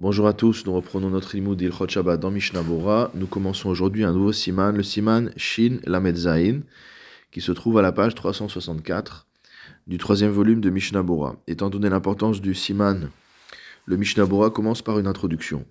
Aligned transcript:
Bonjour 0.00 0.26
à 0.26 0.32
tous, 0.32 0.66
nous 0.66 0.72
reprenons 0.74 1.08
notre 1.08 1.36
limoud 1.36 1.56
d'Ilchot 1.56 1.86
Shabbat 1.86 2.18
dans 2.18 2.32
Mishnah 2.32 2.64
Bora. 2.64 3.12
Nous 3.14 3.28
commençons 3.28 3.68
aujourd'hui 3.68 4.02
un 4.02 4.12
nouveau 4.12 4.32
siman, 4.32 4.76
le 4.76 4.82
siman 4.82 5.30
Shin 5.36 5.78
Lamed 5.84 6.16
Zain, 6.16 6.62
qui 7.30 7.40
se 7.40 7.52
trouve 7.52 7.78
à 7.78 7.82
la 7.82 7.92
page 7.92 8.16
364 8.16 9.28
du 9.86 9.96
troisième 9.96 10.32
volume 10.32 10.60
de 10.60 10.68
Mishnah 10.68 11.04
Bora. 11.04 11.36
Étant 11.46 11.70
donné 11.70 11.88
l'importance 11.88 12.40
du 12.40 12.56
siman, 12.56 13.08
le 13.86 13.96
Mishnah 13.96 14.26
Bora 14.26 14.50
commence 14.50 14.82
par 14.82 14.98
une 14.98 15.06
introduction. 15.06 15.64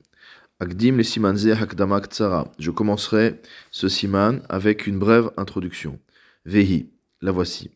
Akdim 0.62 0.96
le 0.96 1.04
siman 1.04 1.36
hakdama 1.36 2.00
tsara. 2.00 2.50
Je 2.60 2.72
commencerai 2.72 3.42
ce 3.72 3.90
siman 3.90 4.42
avec 4.48 4.88
une 4.88 5.00
brève 5.00 5.32
introduction. 5.36 6.00
Vehi, 6.46 6.90
la 7.22 7.34
voici. 7.34 7.72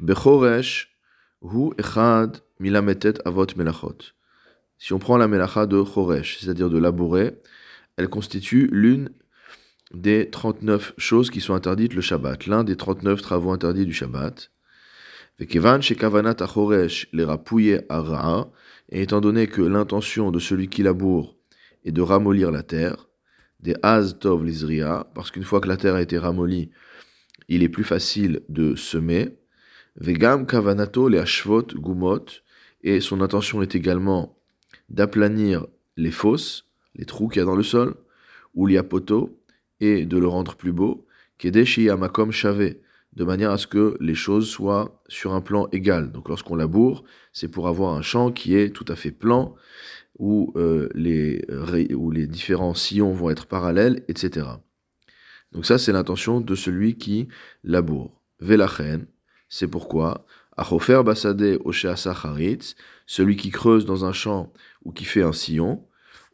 Bechoresh 0.00 0.96
hu 1.42 1.72
echad 1.76 2.38
milametet 2.58 3.20
avot 3.26 3.48
melachot. 3.54 4.17
Si 4.78 4.92
on 4.92 4.98
prend 4.98 5.16
la 5.16 5.28
melacha 5.28 5.66
de 5.66 5.82
Choresh, 5.82 6.38
c'est-à-dire 6.40 6.70
de 6.70 6.78
labourer, 6.78 7.32
elle 7.96 8.08
constitue 8.08 8.68
l'une 8.70 9.10
des 9.92 10.30
39 10.30 10.94
choses 10.98 11.30
qui 11.30 11.40
sont 11.40 11.54
interdites 11.54 11.94
le 11.94 12.00
Shabbat, 12.00 12.46
l'un 12.46 12.62
des 12.62 12.76
39 12.76 13.20
travaux 13.20 13.50
interdits 13.50 13.86
du 13.86 13.92
Shabbat. 13.92 14.50
Les 15.40 15.46
et 18.90 19.02
étant 19.02 19.20
donné 19.20 19.46
que 19.46 19.62
l'intention 19.62 20.30
de 20.30 20.38
celui 20.38 20.68
qui 20.68 20.82
laboure 20.82 21.36
est 21.84 21.92
de 21.92 22.02
ramollir 22.02 22.50
la 22.50 22.62
terre, 22.62 23.08
des 23.60 23.76
az 23.82 24.18
tov 24.18 24.44
lizria, 24.44 25.06
parce 25.14 25.30
qu'une 25.30 25.44
fois 25.44 25.60
que 25.60 25.68
la 25.68 25.76
terre 25.76 25.94
a 25.94 26.02
été 26.02 26.18
ramollie, 26.18 26.70
il 27.48 27.62
est 27.62 27.68
plus 27.68 27.84
facile 27.84 28.40
de 28.48 28.74
semer. 28.74 29.36
Vegam 29.96 30.46
kavanato 30.46 31.08
le 31.08 31.20
ashvot 31.20 31.66
gumot, 31.74 32.24
et 32.82 33.00
son 33.00 33.20
intention 33.20 33.62
est 33.62 33.74
également 33.74 34.37
d'aplanir 34.88 35.66
les 35.96 36.10
fosses, 36.10 36.66
les 36.94 37.04
trous 37.04 37.28
qu'il 37.28 37.40
y 37.40 37.42
a 37.42 37.46
dans 37.46 37.56
le 37.56 37.62
sol, 37.62 37.94
ou 38.54 38.68
poteau, 38.88 39.38
et 39.80 40.04
de 40.04 40.18
le 40.18 40.26
rendre 40.26 40.56
plus 40.56 40.72
beau, 40.72 41.06
kedeshi 41.38 41.88
amakom 41.88 42.30
de 43.14 43.24
manière 43.24 43.50
à 43.50 43.58
ce 43.58 43.66
que 43.66 43.96
les 44.00 44.14
choses 44.14 44.48
soient 44.48 45.02
sur 45.08 45.32
un 45.34 45.40
plan 45.40 45.68
égal. 45.72 46.12
Donc 46.12 46.28
lorsqu'on 46.28 46.56
laboure, 46.56 47.04
c'est 47.32 47.48
pour 47.48 47.68
avoir 47.68 47.94
un 47.94 48.02
champ 48.02 48.30
qui 48.30 48.54
est 48.54 48.70
tout 48.70 48.84
à 48.88 48.96
fait 48.96 49.10
plan, 49.10 49.54
où, 50.18 50.52
euh, 50.56 50.88
les, 50.94 51.44
où 51.94 52.10
les 52.10 52.26
différents 52.26 52.74
sillons 52.74 53.12
vont 53.12 53.30
être 53.30 53.46
parallèles, 53.46 54.04
etc. 54.08 54.46
Donc 55.52 55.64
ça, 55.64 55.78
c'est 55.78 55.92
l'intention 55.92 56.40
de 56.40 56.54
celui 56.54 56.96
qui 56.96 57.28
laboure. 57.64 58.20
Velachen, 58.40 59.06
c'est 59.48 59.68
pourquoi 59.68 60.26
Achofer 60.56 61.02
basade 61.04 61.58
sacharitz, 61.96 62.74
celui 63.06 63.36
qui 63.36 63.50
creuse 63.50 63.86
dans 63.86 64.04
un 64.04 64.12
champ 64.12 64.52
ou 64.84 64.92
qui 64.92 65.04
fait 65.04 65.22
un 65.22 65.32
sillon. 65.32 65.84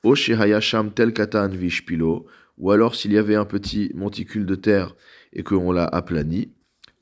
Hayasham 0.03 0.93
tel 0.93 1.13
vishpilo, 1.51 2.27
ou 2.59 2.71
alors 2.71 2.95
s'il 2.95 3.13
y 3.13 3.19
avait 3.19 3.35
un 3.35 3.45
petit 3.45 3.91
monticule 3.95 4.47
de 4.47 4.55
terre 4.55 4.97
et 5.33 5.43
qu'on 5.43 5.73
l'a 5.73 5.85
aplani. 5.87 6.53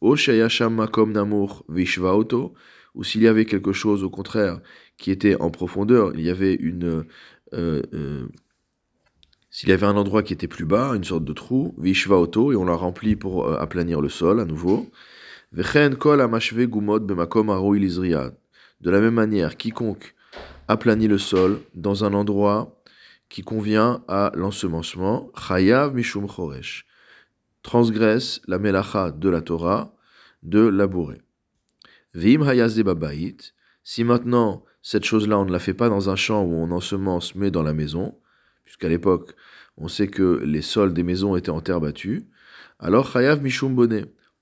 Hayasham 0.02 0.74
makom 0.74 1.12
namur 1.12 1.64
vishvaoto, 1.68 2.54
ou 2.94 3.04
s'il 3.04 3.22
y 3.22 3.28
avait 3.28 3.44
quelque 3.44 3.72
chose 3.72 4.02
au 4.02 4.10
contraire 4.10 4.60
qui 4.98 5.10
était 5.10 5.40
en 5.40 5.50
profondeur, 5.50 6.12
il 6.14 6.22
y 6.22 6.30
avait 6.30 6.54
une. 6.54 7.04
Euh, 7.54 7.82
euh, 7.92 8.26
s'il 9.50 9.68
y 9.68 9.72
avait 9.72 9.86
un 9.86 9.96
endroit 9.96 10.22
qui 10.22 10.32
était 10.32 10.48
plus 10.48 10.64
bas, 10.64 10.92
une 10.94 11.04
sorte 11.04 11.24
de 11.24 11.32
trou, 11.32 11.74
vishvaoto, 11.78 12.52
et 12.52 12.56
on 12.56 12.64
l'a 12.64 12.74
rempli 12.74 13.16
pour 13.16 13.46
euh, 13.46 13.58
aplanir 13.58 14.00
le 14.00 14.08
sol 14.08 14.40
à 14.40 14.44
nouveau. 14.44 14.90
De 15.52 15.60
la 18.90 19.00
même 19.00 19.14
manière, 19.14 19.56
quiconque 19.58 20.14
aplanit 20.66 21.08
le 21.08 21.18
sol 21.18 21.60
dans 21.74 22.04
un 22.04 22.14
endroit 22.14 22.82
qui 23.28 23.42
convient 23.42 24.02
à 24.08 24.32
l'ensemencement, 24.34 25.30
chayav 25.36 25.94
mishum 25.94 26.26
choresh, 26.26 26.86
transgresse 27.62 28.40
la 28.48 28.58
melacha 28.58 29.10
de 29.10 29.28
la 29.28 29.42
Torah 29.42 29.94
de 30.42 30.66
labourer. 30.66 31.20
Vim 32.14 32.38
babait, 32.82 33.36
si 33.84 34.04
maintenant 34.04 34.64
cette 34.80 35.04
chose-là 35.04 35.38
on 35.38 35.44
ne 35.44 35.52
la 35.52 35.58
fait 35.58 35.74
pas 35.74 35.90
dans 35.90 36.08
un 36.08 36.16
champ 36.16 36.42
où 36.44 36.54
on 36.54 36.70
ensemence 36.70 37.34
mais 37.34 37.50
dans 37.50 37.62
la 37.62 37.74
maison, 37.74 38.18
puisqu'à 38.64 38.88
l'époque 38.88 39.34
on 39.76 39.88
sait 39.88 40.08
que 40.08 40.40
les 40.44 40.62
sols 40.62 40.94
des 40.94 41.02
maisons 41.02 41.36
étaient 41.36 41.50
en 41.50 41.60
terre 41.60 41.80
battue, 41.82 42.26
alors 42.78 43.06
chayav 43.12 43.42
mishum 43.42 43.74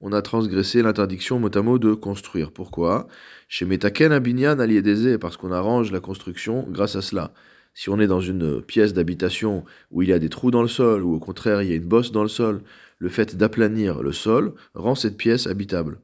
on 0.00 0.12
a 0.12 0.22
transgressé 0.22 0.82
l'interdiction 0.82 1.40
de 1.40 1.94
construire. 1.94 2.52
Pourquoi? 2.52 3.06
Chez 3.48 3.66
Metaken 3.66 4.12
Abinyan 4.12 4.58
Aliedeze, 4.58 5.18
parce 5.18 5.36
qu'on 5.36 5.52
arrange 5.52 5.92
la 5.92 6.00
construction 6.00 6.66
grâce 6.68 6.96
à 6.96 7.02
cela. 7.02 7.32
Si 7.74 7.88
on 7.88 8.00
est 8.00 8.06
dans 8.06 8.20
une 8.20 8.62
pièce 8.62 8.94
d'habitation 8.94 9.64
où 9.90 10.02
il 10.02 10.08
y 10.08 10.12
a 10.12 10.18
des 10.18 10.28
trous 10.28 10.50
dans 10.50 10.62
le 10.62 10.68
sol, 10.68 11.02
ou 11.02 11.14
au 11.14 11.20
contraire 11.20 11.62
il 11.62 11.68
y 11.68 11.72
a 11.72 11.76
une 11.76 11.84
bosse 11.84 12.12
dans 12.12 12.22
le 12.22 12.28
sol, 12.28 12.62
le 12.98 13.08
fait 13.08 13.36
d'aplanir 13.36 14.02
le 14.02 14.12
sol 14.12 14.54
rend 14.74 14.94
cette 14.94 15.16
pièce 15.16 15.46
habitable. 15.46 16.00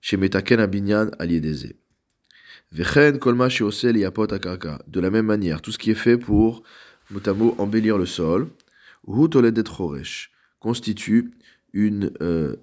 Chez 0.00 0.16
Metaken 0.16 0.60
Abinyan 0.60 1.10
Aliedeze. 1.18 1.74
Vechen 2.72 3.18
Kolma 3.18 3.46
Akaka. 3.46 4.82
De 4.88 5.00
la 5.00 5.10
même 5.10 5.26
manière, 5.26 5.60
tout 5.60 5.72
ce 5.72 5.78
qui 5.78 5.90
est 5.90 5.94
fait 5.94 6.16
pour 6.16 6.62
motamo 7.10 7.54
embellir 7.58 7.98
le 7.98 8.06
sol, 8.06 8.48
constitue 10.60 11.32
une, 11.72 12.12
euh, 12.20 12.56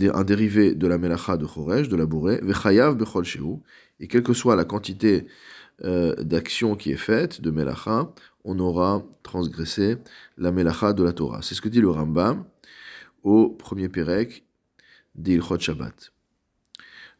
un 0.00 0.24
dérivé 0.24 0.74
de 0.74 0.86
la 0.86 0.98
melacha 0.98 1.36
de 1.36 1.46
Choresh, 1.46 1.88
de 1.88 1.96
la 1.96 2.06
bourrée, 2.06 2.40
vechayav 2.42 2.96
bechol 2.96 3.24
et 4.00 4.08
quelle 4.08 4.22
que 4.22 4.32
soit 4.32 4.56
la 4.56 4.64
quantité 4.64 5.26
euh, 5.84 6.14
d'action 6.16 6.76
qui 6.76 6.92
est 6.92 6.96
faite, 6.96 7.40
de 7.40 7.50
melacha, 7.50 8.12
on 8.44 8.58
aura 8.58 9.02
transgressé 9.22 9.98
la 10.36 10.52
melacha 10.52 10.92
de 10.92 11.02
la 11.02 11.12
Torah. 11.12 11.40
C'est 11.42 11.54
ce 11.54 11.62
que 11.62 11.68
dit 11.68 11.80
le 11.80 11.90
Rambam 11.90 12.44
au 13.22 13.48
premier 13.48 13.88
Pérec 13.88 14.44
d'Ilchot 15.14 15.58
Shabbat. 15.58 16.12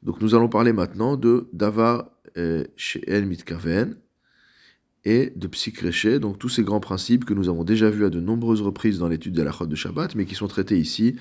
Donc 0.03 0.21
nous 0.21 0.35
allons 0.35 0.49
parler 0.49 0.73
maintenant 0.73 1.17
de 1.17 1.49
Davar 1.53 2.11
euh, 2.37 2.65
El 3.07 3.27
Mitkaven, 3.27 3.97
et 5.05 5.33
de 5.35 5.47
psychréché, 5.49 6.19
donc 6.19 6.39
tous 6.39 6.49
ces 6.49 6.63
grands 6.63 6.81
principes 6.81 7.25
que 7.25 7.35
nous 7.35 7.49
avons 7.49 7.65
déjà 7.65 7.91
vus 7.91 8.05
à 8.05 8.11
de 8.11 8.21
nombreuses 8.21 8.63
reprises 8.63 8.99
dans 8.99 9.09
l'étude 9.09 9.35
de 9.35 9.43
la 9.43 9.51
Chode 9.51 9.69
de 9.69 9.75
Shabbat, 9.75 10.15
mais 10.15 10.27
qui 10.27 10.35
sont 10.35 10.49
traités 10.49 10.79
ici 10.79 11.17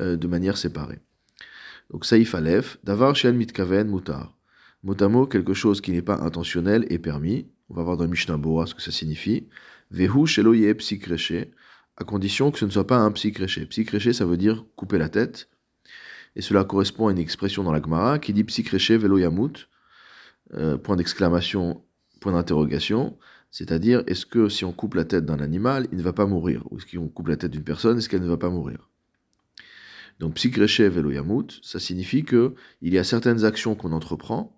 euh, 0.00 0.16
de 0.16 0.26
manière 0.26 0.58
séparée. 0.58 0.98
Donc 1.90 2.04
Saïf 2.04 2.34
Aleph, 2.34 2.78
Davar 2.84 3.16
Shen 3.16 3.36
Mitkaven 3.36 3.88
Mutar. 3.88 4.36
Motamo, 4.82 5.26
quelque 5.26 5.54
chose 5.54 5.80
qui 5.80 5.92
n'est 5.92 6.02
pas 6.02 6.18
intentionnel 6.20 6.86
est 6.90 6.98
permis. 6.98 7.46
On 7.70 7.74
va 7.74 7.82
voir 7.82 7.96
dans 7.96 8.04
le 8.04 8.10
Mishnah 8.10 8.36
Bora 8.36 8.66
ce 8.66 8.74
que 8.74 8.82
ça 8.82 8.90
signifie. 8.90 9.46
Vehu 9.90 10.26
Sheloye 10.26 10.74
psychréché, 10.74 11.52
à 11.96 12.04
condition 12.04 12.50
que 12.50 12.58
ce 12.58 12.64
ne 12.64 12.70
soit 12.70 12.86
pas 12.86 12.98
un 12.98 13.12
psychréché. 13.12 13.66
Psychréché, 13.66 14.12
ça 14.12 14.24
veut 14.24 14.36
dire 14.36 14.64
couper 14.74 14.98
la 14.98 15.08
tête. 15.08 15.48
Et 16.34 16.40
cela 16.40 16.64
correspond 16.64 17.08
à 17.08 17.12
une 17.12 17.18
expression 17.18 17.62
dans 17.62 17.72
la 17.72 17.80
Gemara 17.80 18.18
qui 18.18 18.32
dit 18.32 18.44
psychréché 18.44 18.96
velo 18.96 19.18
yamut, 19.18 19.68
euh, 20.54 20.78
point 20.78 20.96
d'exclamation 20.96 21.82
point 22.22 22.32
d'interrogation, 22.32 23.18
c'est-à-dire 23.50 24.02
est-ce 24.06 24.24
que 24.24 24.48
si 24.48 24.64
on 24.64 24.72
coupe 24.72 24.94
la 24.94 25.04
tête 25.04 25.26
d'un 25.26 25.40
animal, 25.40 25.86
il 25.92 25.98
ne 25.98 26.02
va 26.02 26.14
pas 26.14 26.26
mourir? 26.26 26.64
Ou 26.70 26.78
est-ce 26.78 26.96
qu'on 26.96 27.08
coupe 27.08 27.28
la 27.28 27.36
tête 27.36 27.50
d'une 27.50 27.64
personne, 27.64 27.98
est-ce 27.98 28.08
qu'elle 28.08 28.22
ne 28.22 28.28
va 28.28 28.38
pas 28.38 28.48
mourir? 28.48 28.88
Donc 30.20 30.34
psychreshev 30.34 30.96
yamut, 31.12 31.58
ça 31.62 31.78
signifie 31.80 32.24
que 32.24 32.54
il 32.80 32.94
y 32.94 32.98
a 32.98 33.04
certaines 33.04 33.44
actions 33.44 33.74
qu'on 33.74 33.92
entreprend 33.92 34.56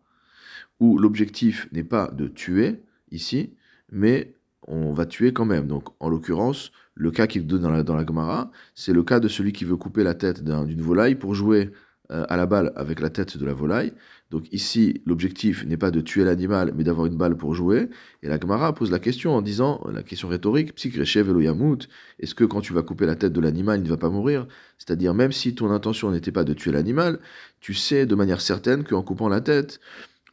où 0.78 0.98
l'objectif 0.98 1.68
n'est 1.72 1.84
pas 1.84 2.10
de 2.10 2.28
tuer 2.28 2.82
ici, 3.10 3.54
mais 3.90 4.34
on 4.66 4.92
va 4.92 5.06
tuer 5.06 5.32
quand 5.32 5.44
même. 5.44 5.66
Donc 5.66 5.88
en 6.00 6.08
l'occurrence, 6.08 6.70
le 6.94 7.10
cas 7.10 7.26
qu'il 7.26 7.46
donne 7.46 7.62
dans 7.62 7.70
la, 7.70 7.82
dans 7.82 7.98
Gemara, 8.06 8.50
c'est 8.74 8.92
le 8.92 9.02
cas 9.02 9.20
de 9.20 9.28
celui 9.28 9.52
qui 9.52 9.64
veut 9.64 9.76
couper 9.76 10.04
la 10.04 10.14
tête 10.14 10.44
d'une 10.44 10.82
volaille 10.82 11.14
pour 11.14 11.34
jouer 11.34 11.72
à 12.10 12.36
la 12.36 12.46
balle 12.46 12.72
avec 12.76 13.00
la 13.00 13.10
tête 13.10 13.38
de 13.38 13.46
la 13.46 13.54
volaille. 13.54 13.92
Donc 14.30 14.52
ici, 14.52 15.02
l'objectif 15.06 15.64
n'est 15.64 15.76
pas 15.76 15.90
de 15.90 16.00
tuer 16.00 16.24
l'animal, 16.24 16.72
mais 16.76 16.84
d'avoir 16.84 17.06
une 17.06 17.16
balle 17.16 17.36
pour 17.36 17.54
jouer. 17.54 17.88
Et 18.22 18.28
la 18.28 18.38
Gemara 18.38 18.74
pose 18.74 18.90
la 18.90 18.98
question 18.98 19.34
en 19.34 19.42
disant, 19.42 19.80
la 19.92 20.02
question 20.02 20.28
rhétorique, 20.28 20.74
yamut, 20.84 21.88
est-ce 22.18 22.34
que 22.34 22.44
quand 22.44 22.60
tu 22.60 22.72
vas 22.72 22.82
couper 22.82 23.06
la 23.06 23.16
tête 23.16 23.32
de 23.32 23.40
l'animal, 23.40 23.80
il 23.80 23.84
ne 23.84 23.88
va 23.88 23.96
pas 23.96 24.10
mourir? 24.10 24.46
C'est-à-dire, 24.76 25.14
même 25.14 25.32
si 25.32 25.54
ton 25.54 25.70
intention 25.70 26.10
n'était 26.10 26.32
pas 26.32 26.44
de 26.44 26.52
tuer 26.52 26.72
l'animal, 26.72 27.20
tu 27.60 27.74
sais 27.74 28.06
de 28.06 28.14
manière 28.14 28.40
certaine 28.40 28.84
qu'en 28.84 29.02
coupant 29.02 29.28
la 29.28 29.40
tête, 29.40 29.80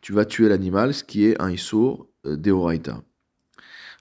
tu 0.02 0.14
vas 0.14 0.26
tuer 0.26 0.50
l'animal, 0.50 0.94
ce 0.94 1.04
qui 1.04 1.26
est 1.26 1.40
un 1.40 1.52
issour 1.52 2.08
euh, 2.26 2.36
deoraita. 2.36 3.04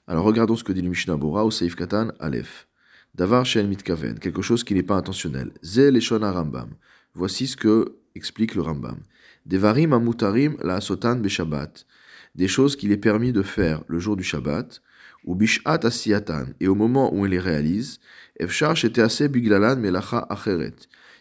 Alors 0.07 0.25
regardons 0.25 0.57
ce 0.57 0.65
que 0.65 0.73
dit 0.73 0.83
le 0.83 0.89
Mishnah 0.89 1.17
Bora 1.17 1.45
au 1.45 1.51
Seif 1.51 1.77
Katan 1.77 2.09
Aleph. 2.19 2.67
Davar 3.15 3.45
Shen 3.45 3.69
Mitkaven, 3.69 4.19
quelque 4.19 4.41
chose 4.41 4.65
qui 4.65 4.75
n'est 4.75 4.83
pas 4.83 4.97
intentionnel. 4.97 5.53
Ze 5.63 5.91
Leshona 5.91 6.33
Rambam. 6.33 6.71
Voici 7.15 7.47
ce 7.47 7.57
que 7.57 7.97
explique 8.15 8.55
le 8.55 8.63
Rambam. 8.63 9.01
Devarim 9.47 9.93
amutarim 9.93 10.57
la 10.63 10.81
sotan 10.81 11.17
beshabbat. 11.17 11.87
Des 12.35 12.49
choses 12.49 12.77
qu'il 12.77 12.93
est 12.93 12.97
permis 12.97 13.33
de 13.33 13.43
faire 13.43 13.83
le 13.89 13.99
jour 13.99 14.17
du 14.17 14.23
Shabbat, 14.23 14.81
ou 15.25 15.35
bishat 15.35 15.81
asiyatan, 15.85 16.47
et 16.61 16.69
au 16.69 16.75
moment 16.75 17.13
où 17.15 17.27
il 17.27 17.31
les 17.31 17.41
réalise, 17.41 17.99
efshar 18.39 18.77
était 18.85 19.03
assez 19.03 19.29
biglalan 19.29 19.77
melacha 19.77 20.27
acheret. 20.31 20.77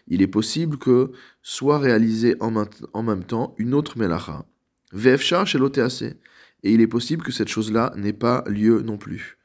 Il 0.06 0.22
est 0.22 0.26
possible 0.26 0.78
que 0.78 1.12
soit 1.42 1.78
réalisé 1.78 2.36
en, 2.40 3.02
même 3.02 3.24
temps 3.24 3.54
une 3.58 3.74
autre 3.74 3.98
melacha. 3.98 4.44
Vefshar 4.92 5.46
assez. 5.78 6.14
et 6.62 6.72
il 6.72 6.80
est 6.80 6.86
possible 6.86 7.22
que 7.22 7.32
cette 7.32 7.48
chose-là 7.48 7.92
n'ait 7.96 8.12
pas 8.12 8.44
lieu 8.46 8.82
non 8.82 8.98
plus. 8.98 9.38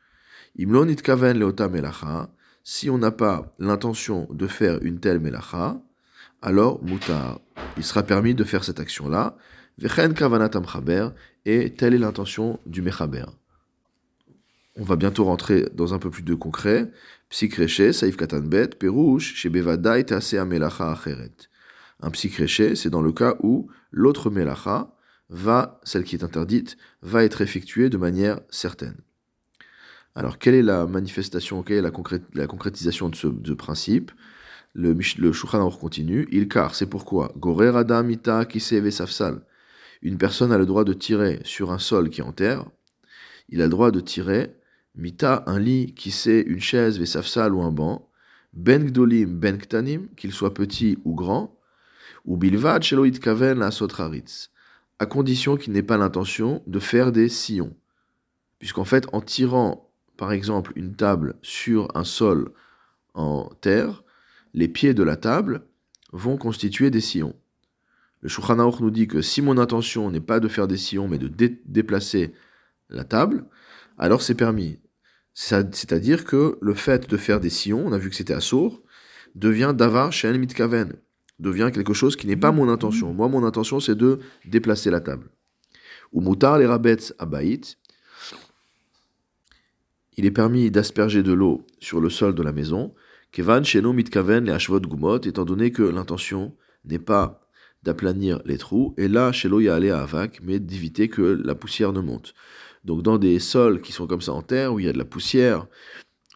Imlon 0.57 0.88
itkaven 0.88 1.38
leota 1.38 1.68
melacha, 1.68 2.31
si 2.63 2.89
on 2.89 2.98
n'a 2.98 3.12
pas 3.12 3.53
l'intention 3.59 4.27
de 4.31 4.48
faire 4.48 4.81
une 4.81 5.00
telle 5.00 5.19
melacha, 5.19 5.81
alors 6.45 6.81
mutar, 6.83 7.42
il 7.75 7.83
sera 7.83 8.03
permis 8.03 8.36
de 8.36 8.44
faire 8.44 8.63
cette 8.63 8.80
action-là, 8.80 9.36
et 11.45 11.74
telle 11.74 11.94
est 11.95 11.97
l'intention 11.97 12.59
du 12.68 12.83
mechaber. 12.83 13.25
On 14.77 14.83
va 14.83 14.95
bientôt 14.95 15.24
rentrer 15.25 15.68
dans 15.74 15.95
un 15.95 16.00
peu 16.00 16.12
plus 16.12 16.21
de 16.21 16.36
concret. 16.36 16.92
Psikreche, 17.30 17.92
saif 17.92 18.15
katanbet, 18.15 18.68
perouche, 18.80 19.33
chez 19.33 19.50
bevadai 19.50 20.06
tase 20.06 20.36
amelacha 20.36 20.92
acheret. 20.92 21.31
Un 22.00 22.12
psychréché, 22.12 22.75
c'est 22.75 22.91
dans 22.91 23.01
le 23.01 23.12
cas 23.12 23.36
où 23.41 23.71
l'autre 23.89 24.30
melacha 24.30 24.94
va, 25.30 25.80
celle 25.83 26.03
qui 26.03 26.15
est 26.15 26.24
interdite, 26.24 26.77
va 27.01 27.24
être 27.24 27.41
effectuée 27.41 27.89
de 27.89 27.98
manière 27.98 28.39
certaine. 28.51 28.98
Alors, 30.13 30.38
quelle 30.38 30.53
est 30.53 30.62
la 30.62 30.86
manifestation, 30.86 31.63
quelle 31.63 31.77
est 31.77 31.91
la, 32.36 32.48
concrétisation 32.48 33.09
de 33.09 33.15
ce 33.15 33.53
principe? 33.53 34.12
Le, 34.75 34.94
le 34.94 35.69
continue. 35.80 36.27
Il 36.31 36.48
car, 36.48 36.75
c'est 36.75 36.86
pourquoi, 36.86 37.33
Gorer 37.38 37.75
Adam 37.75 38.07
Ita 38.07 38.45
Kiseve 38.45 38.92
Safsal. 38.92 39.42
Une 40.01 40.18
personne 40.18 40.51
a 40.51 40.57
le 40.57 40.68
droit 40.68 40.83
de 40.83 40.94
tirer 40.94 41.39
sur 41.44 41.72
un 41.72 41.80
sol 41.80 42.10
qui 42.10 42.22
est 42.22 42.24
en 42.24 42.33
terre. 42.33 42.66
Il 43.50 43.62
a 43.62 43.66
le 43.66 43.72
droit 43.72 43.92
de 43.92 44.00
tirer 44.00 44.54
Mita, 44.95 45.44
un 45.48 45.60
lit, 45.60 45.94
qui 45.94 46.12
sait 46.12 46.42
une 46.42 46.62
chaise, 46.62 47.00
Vesafsal 47.00 47.54
ou 47.54 47.62
un 47.62 47.72
banc. 47.72 48.10
Ben 48.54 48.86
Gdolim, 48.86 49.38
Ben 49.38 49.57
qu'il 50.16 50.31
soit 50.31 50.54
petit 50.54 50.98
ou 51.04 51.16
grand 51.16 51.56
ou 52.25 52.38
bilvad 52.38 52.81
sheloit 52.81 53.19
kaven 53.19 53.60
la 53.60 53.72
sotraritz, 53.72 54.50
à 55.00 55.06
condition 55.06 55.57
qu'il 55.57 55.74
n'ait 55.74 55.83
pas 55.83 55.98
l'intention 55.98 56.63
de 56.66 56.80
faire 56.80 57.12
des 57.12 57.30
sillons. 57.30 57.75
Puisqu'en 58.60 58.86
fait, 58.86 59.06
en 59.13 59.22
tirant, 59.22 59.92
par 60.18 60.31
exemple, 60.31 60.72
une 60.75 60.95
table 60.95 61.36
sur 61.42 61.89
un 61.94 62.04
sol 62.04 62.51
en 63.13 63.50
terre, 63.62 64.04
les 64.56 64.69
pieds 64.69 64.94
de 64.94 65.04
la 65.04 65.18
table 65.18 65.62
vont 66.13 66.38
constituer 66.38 66.90
des 66.90 67.02
sillons. 67.02 67.36
Le 68.22 68.30
Shulchan 68.30 68.56
nous 68.80 68.90
dit 68.90 69.07
que 69.07 69.22
si 69.22 69.42
mon 69.42 69.57
intention 69.57 70.10
n'est 70.10 70.22
pas 70.22 70.40
de 70.40 70.48
faire 70.48 70.68
des 70.68 70.78
sillons, 70.78 71.07
mais 71.07 71.19
de 71.19 71.28
déplacer 71.66 72.34
la 72.90 73.04
table, 73.04 73.46
alors 73.98 74.22
c'est 74.22 74.34
permis. 74.34 74.80
C'est-à-dire 75.34 76.24
que 76.24 76.57
le 76.62 76.74
fait 76.74 77.10
de 77.10 77.18
faire 77.18 77.42
des 77.42 77.50
sillons, 77.50 77.86
on 77.86 77.92
a 77.92 77.98
vu 77.98 78.10
que 78.10 78.16
c'était 78.16 78.34
à 78.34 78.40
sourd, 78.40 78.81
devient 79.36 79.74
davar 79.75 80.13
chez 80.13 80.36
mitkaven 80.36 80.94
devient 81.40 81.69
quelque 81.74 81.94
chose 81.94 82.16
qui 82.16 82.28
n'est 82.28 82.38
pas 82.38 82.54
mon 82.54 82.69
intention. 82.69 83.13
Moi, 83.13 83.28
mon 83.28 83.44
intention, 83.44 83.81
c'est 83.81 83.96
de 83.96 84.19
déplacer 84.46 84.90
la 84.90 85.01
table. 85.01 85.30
Ou 86.13 86.22
moutar 86.22 86.58
les 86.58 86.66
rabets 86.66 87.12
abaït, 87.19 87.78
il 90.16 90.25
est 90.25 90.31
permis 90.31 90.72
d'asperger 90.72 91.24
de 91.24 91.34
l'eau 91.34 91.66
sur 91.81 92.00
le 92.00 92.10
sol 92.10 92.34
de 92.34 92.42
la 92.42 92.54
maison. 92.54 92.94
Kevan 93.36 93.66
sheno 93.66 93.92
mitkaven 93.92 94.46
les 94.46 94.80
gumot, 94.88 95.20
étant 95.26 95.44
donné 95.44 95.70
que 95.70 95.84
l'intention 95.84 96.56
n'est 96.86 97.00
pas 97.00 97.42
d'aplanir 97.84 98.42
les 98.46 98.58
trous, 98.58 98.94
et 98.98 99.10
là, 99.10 99.32
a 99.34 99.74
aller 99.76 99.90
à 99.90 100.04
avak, 100.04 100.40
mais 100.42 100.58
d'éviter 100.58 101.10
que 101.10 101.22
la 101.22 101.54
poussière 101.54 101.92
ne 101.92 102.00
monte. 102.00 102.34
Donc, 102.86 103.04
dans 103.04 103.18
des 103.18 103.40
sols 103.40 103.82
qui 103.82 103.92
sont 103.92 104.08
comme 104.08 104.22
ça 104.22 104.32
en 104.32 104.42
terre, 104.42 104.74
où 104.74 104.80
il 104.80 104.86
y 104.86 104.90
a 104.90 104.94
de 104.94 104.98
la 104.98 105.04
poussière, 105.04 105.68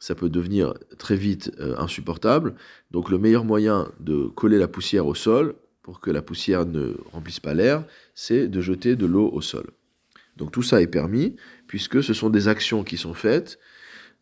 ça 0.01 0.13
peut 0.13 0.27
devenir 0.27 0.73
très 0.97 1.15
vite 1.15 1.53
euh, 1.61 1.73
insupportable. 1.77 2.55
Donc 2.91 3.09
le 3.09 3.17
meilleur 3.17 3.45
moyen 3.45 3.89
de 4.01 4.27
coller 4.27 4.57
la 4.57 4.67
poussière 4.67 5.07
au 5.07 5.15
sol, 5.15 5.55
pour 5.83 6.01
que 6.01 6.11
la 6.11 6.21
poussière 6.21 6.65
ne 6.65 6.95
remplisse 7.13 7.39
pas 7.39 7.53
l'air, 7.53 7.85
c'est 8.13 8.49
de 8.49 8.59
jeter 8.59 8.97
de 8.97 9.05
l'eau 9.05 9.29
au 9.31 9.39
sol. 9.39 9.71
Donc 10.35 10.51
tout 10.51 10.63
ça 10.63 10.81
est 10.81 10.87
permis, 10.87 11.37
puisque 11.65 12.03
ce 12.03 12.13
sont 12.13 12.29
des 12.29 12.49
actions 12.49 12.83
qui 12.83 12.97
sont 12.97 13.13
faites 13.13 13.57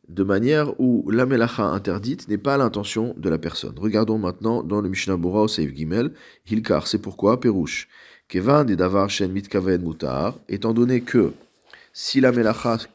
de 0.07 0.23
manière 0.23 0.79
où 0.79 1.09
la 1.11 1.25
interdite 1.59 2.27
n'est 2.29 2.37
pas 2.37 2.57
l'intention 2.57 3.13
de 3.17 3.29
la 3.29 3.37
personne. 3.37 3.75
Regardons 3.77 4.17
maintenant 4.17 4.63
dans 4.63 4.81
le 4.81 4.89
Mishnah 4.89 5.17
Bora 5.17 5.43
au 5.43 5.47
Seif 5.47 5.75
Gimel, 5.75 6.13
Hilkar, 6.49 6.87
c'est 6.87 7.01
pourquoi, 7.01 7.39
Perouche, 7.39 7.89
Kevan 8.29 8.65
des 8.65 8.75
Davar 8.75 9.09
Shen 9.09 9.31
Mitkaven 9.31 9.81
Mutar, 9.81 10.39
étant 10.47 10.73
donné 10.73 11.01
que 11.01 11.33
si 11.93 12.21
la 12.21 12.31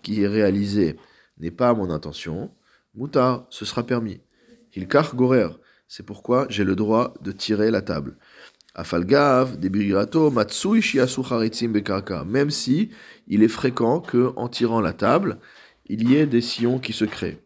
qui 0.03 0.23
est 0.23 0.29
réalisée 0.29 0.97
n'est 1.39 1.51
pas 1.51 1.75
mon 1.75 1.91
intention, 1.91 2.51
Moutar, 2.95 3.47
ce 3.51 3.65
sera 3.65 3.83
permis. 3.83 4.21
Hilkar 4.75 5.15
gorer, 5.15 5.49
c'est 5.89 6.05
pourquoi 6.05 6.47
j'ai 6.49 6.65
le 6.65 6.77
droit 6.77 7.15
de 7.21 7.33
tirer 7.33 7.71
la 7.71 7.83
table. 7.83 8.17
Afalgav, 8.75 9.59
debirato, 9.59 10.31
matsui 10.31 10.81
shiasu 10.81 11.23
bekarka, 11.69 12.25
même 12.25 12.51
si 12.51 12.91
il 13.29 13.43
est 13.43 13.49
fréquent 13.49 14.01
que, 14.01 14.33
en 14.37 14.49
tirant 14.49 14.81
la 14.81 14.93
table, 14.95 15.39
il 15.87 16.09
y 16.11 16.17
ait 16.17 16.27
des 16.27 16.41
sillons 16.41 16.79
qui 16.79 16.93
se 16.93 17.05
créent. 17.05 17.39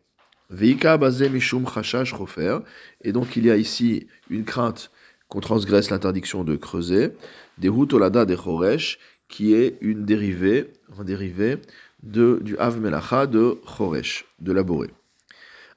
Veika 0.51 0.97
bazé 0.97 1.29
mishum 1.29 1.65
rofer, 1.65 2.59
et 3.03 3.13
donc 3.13 3.37
il 3.37 3.47
y 3.47 3.51
a 3.51 3.57
ici 3.57 4.07
une 4.31 4.45
crainte 4.45 4.91
qu'on 5.29 5.41
transgresse 5.41 5.91
l'interdiction 5.91 6.45
de 6.45 6.57
creuser, 6.57 7.13
des 7.59 7.69
hutolada 7.69 8.25
de 8.25 8.37
choresh, 8.37 8.99
qui 9.29 9.55
est 9.55 9.77
une 9.81 10.05
dérivée, 10.05 10.73
un 10.99 11.03
dérivé 11.03 11.59
de, 12.03 12.39
du 12.43 12.57
av 12.59 12.81
melacha 12.81 13.27
de 13.27 13.59
choresh, 13.67 14.25
de 14.39 14.53
laborer. 14.53 14.91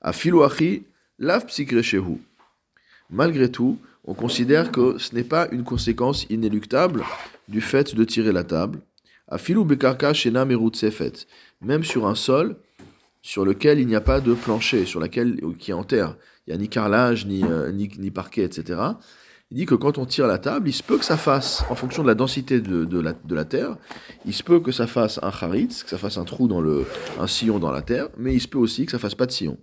Afilouachi, 0.02 0.84
lav 1.18 1.46
psikrechehu. 1.48 2.20
Malgré 3.10 3.50
tout, 3.50 3.80
on 4.06 4.14
considère 4.14 4.72
que 4.72 4.98
ce 5.00 5.16
n'est 5.16 5.24
pas 5.24 5.48
une 5.52 5.64
conséquence 5.64 6.26
inéluctable 6.30 7.04
du 7.48 7.62
fait 7.62 7.96
de 7.96 8.04
tirer 8.04 8.32
la 8.32 8.44
table. 8.44 8.80
Afilou 9.30 9.64
bekarka 9.64 10.14
shena 10.14 10.46
sefet. 10.74 11.28
Même 11.62 11.84
sur 11.84 12.08
un 12.08 12.16
sol 12.16 12.58
sur 13.22 13.46
lequel 13.46 13.80
il 13.80 13.88
n'y 13.88 13.96
a 13.96 14.02
pas 14.02 14.22
de 14.22 14.34
plancher, 14.34 14.86
sur 14.86 15.00
lequel 15.00 15.40
qui 15.58 15.72
est 15.72 15.74
en 15.74 15.84
terre. 15.84 16.16
Il 16.48 16.52
n'y 16.52 16.56
a 16.56 16.58
ni 16.58 16.70
carrelage, 16.70 17.26
ni, 17.26 17.44
euh, 17.44 17.72
ni, 17.72 18.12
parquet, 18.12 18.44
etc. 18.44 18.82
Il 19.52 19.58
dit 19.58 19.66
que 19.66 19.76
quand 19.76 19.98
on 19.98 20.06
tire 20.06 20.28
la 20.28 20.38
table, 20.38 20.70
il 20.70 20.74
se 20.74 20.84
peut 20.84 20.98
que 20.98 21.06
ça 21.06 21.18
fasse, 21.18 21.64
en 21.70 21.76
fonction 21.76 22.04
de 22.04 22.08
la 22.08 22.16
densité 22.16 22.62
de, 22.62 22.86
de, 22.86 23.00
la, 23.00 23.14
de 23.14 23.36
la, 23.36 23.46
terre, 23.46 23.78
il 24.26 24.34
se 24.34 24.44
peut 24.44 24.60
que 24.60 24.72
ça 24.72 24.88
fasse 24.88 25.20
un 25.22 25.32
charitz, 25.32 25.84
que 25.84 25.90
ça 25.90 25.98
fasse 25.98 26.18
un 26.18 26.24
trou 26.24 26.48
dans 26.48 26.62
le, 26.62 26.86
un 27.20 27.28
sillon 27.28 27.60
dans 27.60 27.72
la 27.72 27.82
terre, 27.82 28.10
mais 28.18 28.34
il 28.34 28.42
se 28.42 28.48
peut 28.48 28.58
aussi 28.58 28.86
que 28.86 28.92
ça 28.92 29.00
fasse 29.00 29.16
pas 29.16 29.26
de 29.26 29.32
sillon. 29.32 29.58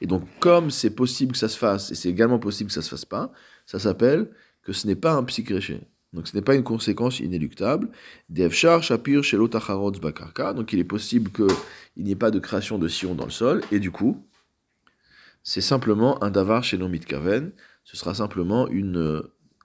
Et 0.00 0.06
donc, 0.06 0.24
comme 0.40 0.70
c'est 0.70 0.90
possible 0.90 1.32
que 1.32 1.38
ça 1.38 1.48
se 1.48 1.58
fasse, 1.58 1.90
et 1.90 1.94
c'est 1.94 2.08
également 2.08 2.38
possible 2.38 2.68
que 2.68 2.74
ça 2.74 2.82
se 2.82 2.90
fasse 2.90 3.04
pas, 3.04 3.32
ça 3.66 3.78
s'appelle 3.78 4.30
que 4.62 4.72
ce 4.72 4.86
n'est 4.86 4.96
pas 4.96 5.12
un 5.12 5.24
psychréché. 5.24 5.80
Donc, 6.12 6.28
ce 6.28 6.36
n'est 6.36 6.42
pas 6.42 6.54
une 6.54 6.62
conséquence 6.62 7.20
inéluctable. 7.20 7.88
Devchar, 8.28 8.82
Shapir, 8.82 9.24
chez 9.24 9.38
Bakarka. 9.38 10.52
Donc, 10.52 10.72
il 10.72 10.78
est 10.78 10.84
possible 10.84 11.30
qu'il 11.30 12.04
n'y 12.04 12.12
ait 12.12 12.16
pas 12.16 12.30
de 12.30 12.38
création 12.38 12.78
de 12.78 12.86
sillon 12.88 13.14
dans 13.14 13.24
le 13.24 13.30
sol, 13.30 13.62
et 13.72 13.80
du 13.80 13.90
coup, 13.90 14.22
c'est 15.42 15.62
simplement 15.62 16.22
un 16.22 16.30
davar 16.30 16.62
chez 16.62 16.78
Kaven. 17.06 17.52
Ce 17.84 17.96
sera 17.96 18.14
simplement 18.14 18.68
une 18.68 19.22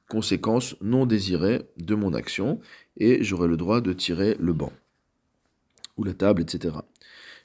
conséquence 0.10 0.76
non 0.82 1.06
désirée 1.06 1.64
de 1.78 1.96
mon 1.96 2.14
action, 2.14 2.62
et 2.96 3.24
j'aurai 3.24 3.48
le 3.48 3.58
droit 3.58 3.82
de 3.82 3.92
tirer 3.94 4.38
le 4.40 4.54
banc, 4.54 4.72
ou 5.98 6.04
la 6.04 6.14
table, 6.14 6.42
etc. 6.42 6.76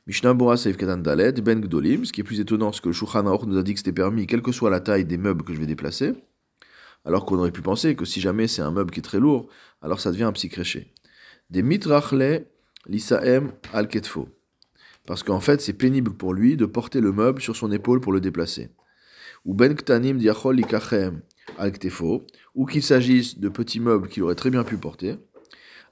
Mishnah 0.07 0.35
Bora 0.35 0.57
Seif 0.57 0.77
Dalet, 0.77 1.33
Ben 1.33 1.61
Gdolim, 1.61 2.05
ce 2.05 2.13
qui 2.13 2.21
est 2.21 2.25
plus 2.25 2.41
étonnant, 2.41 2.73
c'est 2.73 2.83
que 2.83 2.89
le 2.89 2.93
Shulchan 2.93 3.23
nous 3.47 3.59
a 3.59 3.63
dit 3.63 3.73
que 3.75 3.81
c'était 3.81 3.93
permis, 3.93 4.27
quelle 4.27 4.43
que 4.43 4.53
soit 4.53 4.71
la 4.71 4.81
taille 4.81 5.05
des 5.05 5.19
meubles 5.19 5.45
que 5.45 5.55
je 5.55 5.61
vais 5.61 5.67
déplacer, 5.67 6.13
alors 7.05 7.25
qu'on 7.25 7.39
aurait 7.39 7.53
pu 7.53 7.63
penser 7.63 7.97
que 7.97 8.05
si 8.05 8.21
jamais 8.21 8.47
c'est 8.47 8.63
un 8.63 8.71
meuble 8.71 8.91
qui 8.91 9.01
est 9.01 9.03
très 9.03 9.21
lourd, 9.21 9.49
alors 9.81 10.01
ça 10.01 10.13
devient 10.13 10.25
un 10.25 10.33
psychréché. 10.33 10.93
Des 11.51 11.63
mitrachle 11.63 12.47
lisaem 12.87 13.53
al 13.73 13.89
ketfo. 13.89 14.29
Parce 15.07 15.23
qu'en 15.23 15.41
fait, 15.41 15.61
c'est 15.61 15.73
pénible 15.73 16.13
pour 16.13 16.33
lui 16.33 16.57
de 16.57 16.67
porter 16.67 17.01
le 17.01 17.13
meuble 17.13 17.41
sur 17.41 17.57
son 17.57 17.73
épaule 17.73 18.01
pour 18.01 18.13
le 18.13 18.21
déplacer. 18.21 18.71
Ou 19.45 19.55
ben 19.55 19.75
ktanim 19.75 20.19
diachol 20.19 20.57
likachem 20.57 21.23
al 21.59 21.73
ktefo, 21.73 22.25
ou 22.55 22.67
qu'il 22.67 22.83
s'agisse 22.83 23.39
de 23.39 23.49
petits 23.49 23.81
meubles 23.81 24.09
qu'il 24.09 24.23
aurait 24.23 24.37
très 24.37 24.51
bien 24.51 24.63
pu 24.63 24.77
porter. 24.77 25.17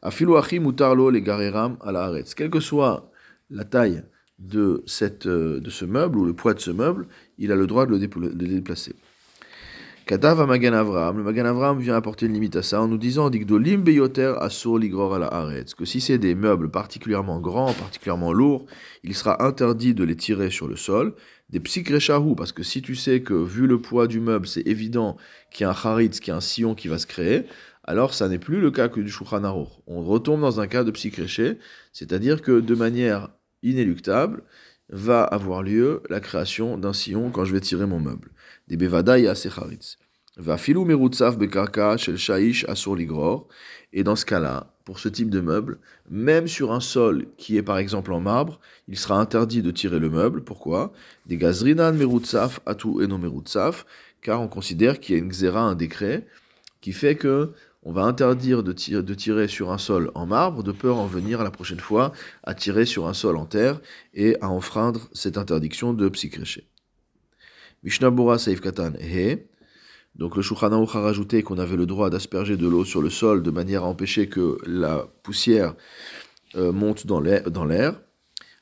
Afiluachi 0.02 0.60
mutarlo 0.60 1.10
les 1.10 1.22
gareram 1.22 1.76
al 1.80 1.96
haaretz. 1.96 2.34
Quel 2.34 2.50
que 2.50 2.60
soit 2.60 3.10
la 3.50 3.64
taille 3.64 4.04
de, 4.38 4.84
euh, 5.26 5.60
de 5.60 5.70
ce 5.70 5.84
meuble 5.84 6.18
ou 6.18 6.24
le 6.24 6.32
poids 6.32 6.54
de 6.54 6.60
ce 6.60 6.70
meuble, 6.70 7.06
il 7.38 7.52
a 7.52 7.56
le 7.56 7.66
droit 7.66 7.86
de 7.86 7.92
le, 7.92 7.98
déplacer. 7.98 8.94
Katav 10.06 10.44
Magan 10.46 10.72
Avram, 10.72 11.18
le 11.18 11.22
Magan 11.22 11.44
Avram 11.44 11.78
vient 11.78 11.94
apporter 11.94 12.26
une 12.26 12.32
limite 12.32 12.56
à 12.56 12.62
ça 12.62 12.80
en 12.80 12.88
nous 12.88 12.98
disant 12.98 13.30
Digdolim 13.30 13.82
beyoter 13.82 14.34
asur 14.40 14.78
ligror 14.78 15.18
que 15.76 15.84
si 15.84 16.00
c'est 16.00 16.18
des 16.18 16.34
meubles 16.34 16.70
particulièrement 16.70 17.40
grands, 17.40 17.72
particulièrement 17.72 18.32
lourds, 18.32 18.66
il 19.04 19.14
sera 19.14 19.44
interdit 19.44 19.94
de 19.94 20.02
les 20.02 20.16
tirer 20.16 20.50
sur 20.50 20.66
le 20.66 20.76
sol. 20.76 21.14
Des 21.50 21.60
psychréchahu, 21.60 22.34
parce 22.36 22.52
que 22.52 22.62
si 22.62 22.82
tu 22.82 22.96
sais 22.96 23.22
que 23.22 23.34
vu 23.34 23.66
le 23.66 23.80
poids 23.80 24.06
du 24.06 24.20
meuble, 24.20 24.46
c'est 24.46 24.66
évident 24.66 25.16
qu'il 25.52 25.64
y 25.64 25.66
a 25.66 25.70
un 25.70 25.74
charitz, 25.74 26.20
qu'il 26.20 26.30
y 26.30 26.34
a 26.34 26.36
un 26.36 26.40
sillon 26.40 26.74
qui 26.74 26.88
va 26.88 26.98
se 26.98 27.06
créer, 27.06 27.44
alors 27.84 28.14
ça 28.14 28.28
n'est 28.28 28.38
plus 28.38 28.60
le 28.60 28.70
cas 28.70 28.88
que 28.88 29.00
du 29.00 29.10
Shulchan 29.10 29.42
On 29.86 30.02
retombe 30.02 30.40
dans 30.40 30.60
un 30.60 30.66
cas 30.66 30.84
de 30.84 30.90
psychréché, 30.90 31.58
c'est-à-dire 31.92 32.42
que 32.42 32.60
de 32.60 32.74
manière 32.74 33.30
inéluctable, 33.62 34.42
va 34.90 35.22
avoir 35.22 35.62
lieu 35.62 36.02
la 36.10 36.20
création 36.20 36.76
d'un 36.76 36.92
sillon 36.92 37.30
quand 37.30 37.44
je 37.44 37.52
vais 37.52 37.60
tirer 37.60 37.86
mon 37.86 38.00
meuble. 38.00 38.30
Des 38.68 38.76
bevadaï 38.76 39.34
secharitz. 39.36 39.98
Va 40.36 40.56
filou 40.56 40.84
merutsav 40.84 41.38
bekarka 41.38 41.96
shel 41.96 42.16
shaish 42.16 42.64
asur 42.68 42.96
ligror. 42.96 43.48
Et 43.92 44.04
dans 44.04 44.16
ce 44.16 44.24
cas-là, 44.24 44.72
pour 44.84 44.98
ce 44.98 45.08
type 45.08 45.30
de 45.30 45.40
meuble, 45.40 45.78
même 46.08 46.46
sur 46.46 46.72
un 46.72 46.80
sol 46.80 47.26
qui 47.36 47.56
est 47.56 47.62
par 47.62 47.78
exemple 47.78 48.12
en 48.12 48.20
marbre, 48.20 48.60
il 48.88 48.96
sera 48.96 49.20
interdit 49.20 49.62
de 49.62 49.70
tirer 49.70 49.98
le 49.98 50.08
meuble. 50.08 50.42
Pourquoi? 50.42 50.92
Des 51.26 51.36
gazrinan 51.36 51.92
merutsaf 51.92 52.60
atu 52.66 53.02
eno 53.02 53.18
merutsaf, 53.18 53.84
car 54.22 54.40
on 54.40 54.48
considère 54.48 55.00
qu'il 55.00 55.16
y 55.16 55.18
a 55.18 55.22
une 55.22 55.30
xéra, 55.30 55.60
un 55.60 55.74
décret, 55.74 56.26
qui 56.80 56.92
fait 56.92 57.16
que 57.16 57.52
on 57.82 57.92
va 57.92 58.02
interdire 58.02 58.62
de 58.62 58.72
tirer, 58.72 59.48
sur 59.48 59.70
un 59.70 59.78
sol 59.78 60.10
en 60.14 60.26
marbre, 60.26 60.62
de 60.62 60.72
peur 60.72 60.98
en 60.98 61.06
venir 61.06 61.42
la 61.42 61.50
prochaine 61.50 61.80
fois 61.80 62.12
à 62.42 62.54
tirer 62.54 62.84
sur 62.84 63.06
un 63.06 63.14
sol 63.14 63.36
en 63.36 63.46
terre 63.46 63.80
et 64.12 64.36
à 64.40 64.50
enfreindre 64.50 65.08
cette 65.12 65.38
interdiction 65.38 65.94
de 65.94 66.08
psychréché. 66.10 66.68
Mishnah 67.82 68.12
Saif 68.38 68.60
Katan 68.60 68.92
He. 69.00 69.46
Donc 70.16 70.36
le 70.36 70.42
Shulchan 70.42 70.72
a 70.72 71.00
rajouté 71.00 71.42
qu'on 71.42 71.58
avait 71.58 71.76
le 71.76 71.86
droit 71.86 72.10
d'asperger 72.10 72.56
de 72.56 72.68
l'eau 72.68 72.84
sur 72.84 73.00
le 73.00 73.08
sol 73.08 73.42
de 73.42 73.50
manière 73.50 73.84
à 73.84 73.86
empêcher 73.86 74.28
que 74.28 74.58
la 74.66 75.06
poussière 75.22 75.74
euh, 76.56 76.72
monte 76.72 77.06
dans 77.06 77.20
l'air. 77.20 77.94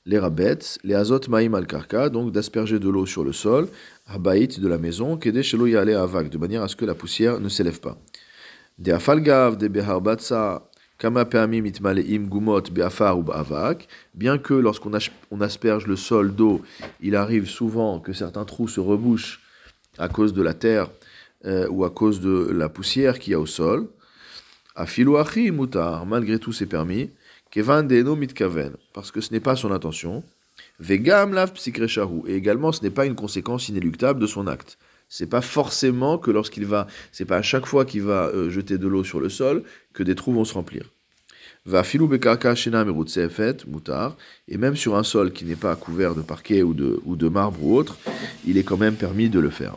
Les 0.07 0.19
rabets, 0.19 0.79
les 0.85 0.95
azot 0.95 1.21
maïm 1.29 1.55
al 1.55 1.67
karka, 1.67 2.09
donc 2.09 2.33
d'asperger 2.33 2.79
de 2.79 2.89
l'eau 2.89 3.05
sur 3.05 3.25
le 3.25 3.33
sol, 3.33 3.69
habaït 4.07 4.61
de 4.61 4.69
la 4.69 4.79
maison, 4.79 5.19
kede 5.19 5.43
shelo 5.43 5.67
yale 5.67 5.95
avak, 5.95 6.31
de 6.31 6.39
manière 6.39 6.63
à 6.63 6.69
ce 6.69 6.77
que 6.77 6.87
la 6.87 6.95
poussière 6.95 7.41
ne 7.41 7.49
s'élève 7.51 7.81
pas. 7.81 7.99
Afalgav, 8.87 9.59
kama 10.99 11.25
peamim 11.25 11.67
itmaleim 11.67 12.29
gumot 12.29 12.71
beafar 12.71 13.19
ou 13.19 13.25
bien 14.15 14.39
que 14.39 14.55
lorsqu'on 14.55 14.93
on 15.31 15.41
asperge 15.41 15.87
le 15.87 15.97
sol 15.97 16.35
d'eau, 16.35 16.63
il 17.01 17.17
arrive 17.17 17.47
souvent 17.49 18.01
que 18.01 18.13
certains 18.13 18.45
trous 18.45 18.69
se 18.69 18.81
rebouchent 18.81 19.41
à 19.99 20.09
cause 20.09 20.33
de 20.33 20.43
la 20.43 20.55
terre 20.55 20.91
euh, 21.45 21.69
ou 21.69 21.85
à 21.85 21.91
cause 21.91 22.21
de 22.21 22.51
la 22.53 22.69
poussière 22.69 23.19
qu'il 23.19 23.33
y 23.33 23.35
a 23.35 23.41
au 23.41 23.47
sol. 23.47 23.89
Afilouachi 24.77 25.51
mutar, 25.51 26.07
malgré 26.07 26.39
tout 26.39 26.53
c'est 26.53 26.67
permis. 26.67 27.11
Kevan 27.51 27.83
deno 27.85 28.15
mitkaven, 28.15 28.77
parce 28.93 29.11
que 29.11 29.21
ce 29.21 29.33
n'est 29.33 29.41
pas 29.41 29.57
son 29.57 29.73
intention. 29.73 30.23
Vegam 30.81 31.33
lav 31.33 31.53
et 32.27 32.35
également 32.35 32.73
ce 32.73 32.83
n'est 32.83 32.91
pas 32.91 33.07
une 33.07 33.15
conséquence 33.15 33.69
inéluctable 33.69 34.21
de 34.21 34.27
son 34.27 34.47
acte. 34.47 34.79
C'est 35.09 35.27
pas 35.27 35.41
forcément 35.41 36.19
que 36.19 36.31
lorsqu'il 36.31 36.67
va, 36.67 36.87
c'est 37.13 37.25
pas 37.25 37.39
à 37.39 37.43
chaque 37.43 37.67
fois 37.67 37.85
qu'il 37.85 38.03
va 38.03 38.27
euh, 38.27 38.51
jeter 38.51 38.77
de 38.77 38.87
l'eau 38.87 39.05
sur 39.05 39.21
le 39.21 39.29
sol 39.29 39.63
que 39.95 40.03
des 40.03 40.15
trous 40.15 40.33
vont 40.33 40.45
se 40.45 40.55
remplir. 40.55 40.91
Va 41.65 41.83
filou 41.83 42.09
bekarka 42.09 42.55
mutar, 43.67 44.17
et 44.49 44.59
même 44.59 44.77
sur 44.77 44.97
un 44.97 45.03
sol 45.03 45.33
qui 45.33 45.45
n'est 45.45 45.57
pas 45.57 45.77
couvert 45.77 46.15
de 46.15 46.23
parquet 46.23 46.63
ou 46.63 46.75
de, 46.75 47.01
ou 47.05 47.17
de 47.17 47.29
marbre 47.29 47.63
ou 47.63 47.77
autre, 47.77 47.99
il 48.47 48.59
est 48.59 48.65
quand 48.65 48.77
même 48.77 48.97
permis 48.97 49.29
de 49.29 49.41
le 49.41 49.51
faire. 49.51 49.77